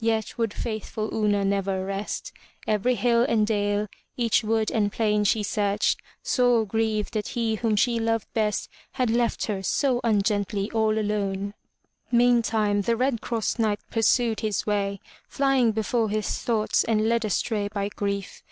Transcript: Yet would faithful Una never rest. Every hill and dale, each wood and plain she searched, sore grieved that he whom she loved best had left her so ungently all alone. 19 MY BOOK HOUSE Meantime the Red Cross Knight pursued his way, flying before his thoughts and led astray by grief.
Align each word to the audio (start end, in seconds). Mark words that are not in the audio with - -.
Yet 0.00 0.36
would 0.36 0.52
faithful 0.52 1.14
Una 1.14 1.44
never 1.44 1.84
rest. 1.84 2.32
Every 2.66 2.96
hill 2.96 3.22
and 3.22 3.46
dale, 3.46 3.86
each 4.16 4.42
wood 4.42 4.68
and 4.72 4.90
plain 4.90 5.22
she 5.22 5.44
searched, 5.44 6.00
sore 6.24 6.64
grieved 6.66 7.14
that 7.14 7.28
he 7.28 7.54
whom 7.54 7.76
she 7.76 8.00
loved 8.00 8.26
best 8.34 8.68
had 8.94 9.10
left 9.10 9.44
her 9.46 9.62
so 9.62 10.00
ungently 10.02 10.68
all 10.72 10.98
alone. 10.98 11.30
19 11.30 11.32
MY 11.38 11.38
BOOK 12.10 12.12
HOUSE 12.12 12.18
Meantime 12.18 12.80
the 12.82 12.96
Red 12.96 13.20
Cross 13.20 13.58
Knight 13.60 13.80
pursued 13.88 14.40
his 14.40 14.66
way, 14.66 14.98
flying 15.28 15.70
before 15.70 16.10
his 16.10 16.36
thoughts 16.42 16.82
and 16.82 17.08
led 17.08 17.24
astray 17.24 17.68
by 17.72 17.88
grief. 17.88 18.42